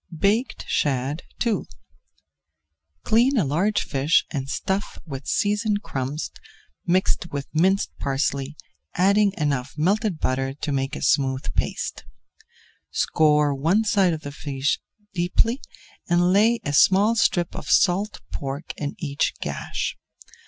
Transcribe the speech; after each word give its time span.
BAKED 0.17 0.65
SHAD 0.67 1.21
II 1.45 1.59
Clean 3.03 3.37
a 3.37 3.45
large 3.45 3.83
fish 3.83 4.25
and 4.31 4.49
stuff 4.49 4.97
with 5.05 5.27
seasoned 5.27 5.83
crumbs 5.83 6.31
mixed 6.87 7.29
with 7.31 7.45
minced 7.53 7.91
parsley, 7.99 8.57
adding 8.95 9.31
enough 9.37 9.75
melted 9.77 10.19
butter 10.19 10.55
to 10.55 10.71
make 10.71 10.95
a 10.95 11.03
smooth 11.03 11.53
paste. 11.53 12.03
Score 12.89 13.53
one 13.53 13.83
side 13.83 14.13
of 14.13 14.21
the 14.23 14.31
fish 14.31 14.79
deeply 15.13 15.61
and 16.09 16.33
lay 16.33 16.59
a 16.63 16.73
small 16.73 17.13
strip 17.15 17.55
of 17.55 17.69
salt 17.69 18.21
pork 18.31 18.73
in 18.77 18.95
each 18.97 19.33
gash. 19.39 19.97